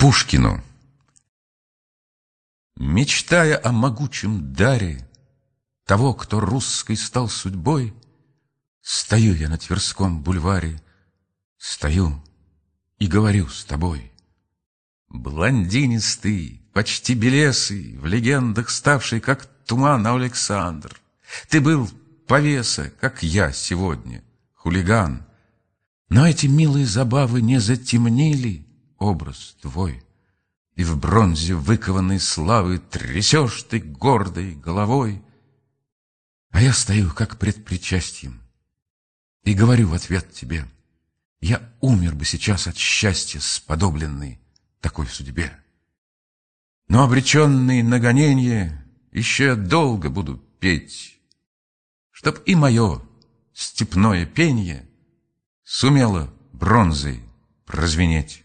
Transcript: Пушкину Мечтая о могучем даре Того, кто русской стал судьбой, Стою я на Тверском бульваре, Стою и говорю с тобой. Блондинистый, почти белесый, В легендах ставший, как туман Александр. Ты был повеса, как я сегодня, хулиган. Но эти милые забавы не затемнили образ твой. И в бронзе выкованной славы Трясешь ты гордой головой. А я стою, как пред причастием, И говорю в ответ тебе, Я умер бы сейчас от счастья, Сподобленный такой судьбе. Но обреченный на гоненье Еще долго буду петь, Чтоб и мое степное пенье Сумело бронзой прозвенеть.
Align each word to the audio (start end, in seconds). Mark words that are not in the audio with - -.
Пушкину 0.00 0.64
Мечтая 2.76 3.60
о 3.62 3.70
могучем 3.70 4.54
даре 4.54 5.06
Того, 5.84 6.14
кто 6.14 6.40
русской 6.40 6.96
стал 6.96 7.28
судьбой, 7.28 7.92
Стою 8.80 9.34
я 9.34 9.50
на 9.50 9.58
Тверском 9.58 10.22
бульваре, 10.22 10.80
Стою 11.58 12.24
и 12.98 13.06
говорю 13.06 13.48
с 13.48 13.62
тобой. 13.66 14.10
Блондинистый, 15.10 16.62
почти 16.72 17.12
белесый, 17.12 17.98
В 17.98 18.06
легендах 18.06 18.70
ставший, 18.70 19.20
как 19.20 19.44
туман 19.66 20.06
Александр. 20.06 20.98
Ты 21.50 21.60
был 21.60 21.90
повеса, 22.26 22.90
как 23.02 23.22
я 23.22 23.52
сегодня, 23.52 24.24
хулиган. 24.54 25.26
Но 26.08 26.26
эти 26.26 26.46
милые 26.46 26.86
забавы 26.86 27.42
не 27.42 27.60
затемнили 27.60 28.69
образ 29.00 29.56
твой. 29.60 30.04
И 30.76 30.84
в 30.84 30.96
бронзе 30.96 31.54
выкованной 31.54 32.20
славы 32.20 32.78
Трясешь 32.78 33.64
ты 33.64 33.80
гордой 33.80 34.54
головой. 34.54 35.20
А 36.50 36.62
я 36.62 36.72
стою, 36.72 37.10
как 37.10 37.38
пред 37.38 37.64
причастием, 37.64 38.40
И 39.42 39.54
говорю 39.54 39.88
в 39.88 39.94
ответ 39.94 40.32
тебе, 40.32 40.66
Я 41.40 41.60
умер 41.80 42.14
бы 42.14 42.24
сейчас 42.24 42.68
от 42.68 42.76
счастья, 42.76 43.40
Сподобленный 43.40 44.40
такой 44.80 45.06
судьбе. 45.06 45.58
Но 46.88 47.02
обреченный 47.02 47.82
на 47.82 47.98
гоненье 47.98 48.84
Еще 49.12 49.56
долго 49.56 50.08
буду 50.08 50.36
петь, 50.60 51.18
Чтоб 52.10 52.38
и 52.46 52.54
мое 52.54 53.02
степное 53.52 54.24
пенье 54.24 54.88
Сумело 55.64 56.32
бронзой 56.52 57.22
прозвенеть. 57.64 58.44